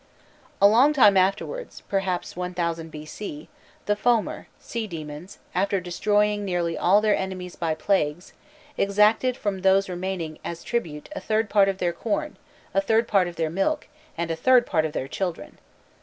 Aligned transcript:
A 0.59 0.65
long 0.67 0.93
time 0.93 1.15
afterwards 1.15 1.81
perhaps 1.87 2.35
1000 2.35 2.89
B. 2.89 3.05
C. 3.05 3.49
the 3.85 3.95
Fomor, 3.95 4.47
sea 4.59 4.87
demons, 4.87 5.37
after 5.53 5.79
destroying 5.79 6.43
nearly 6.43 6.75
all 6.75 7.01
their 7.01 7.15
enemies 7.15 7.55
by 7.55 7.75
plagues, 7.75 8.33
exacted 8.79 9.37
from 9.37 9.59
those 9.61 9.89
remaining, 9.89 10.39
as 10.43 10.63
tribute, 10.63 11.07
"a 11.15 11.19
third 11.19 11.51
part 11.51 11.69
of 11.69 11.77
their 11.77 11.93
corn, 11.93 12.37
a 12.73 12.81
third 12.81 13.07
part 13.07 13.27
of 13.27 13.35
their 13.35 13.51
milk, 13.51 13.87
and 14.17 14.31
a 14.31 14.35
third 14.35 14.65
part 14.65 14.85
of 14.85 14.93
their 14.93 15.07
children." 15.07 15.59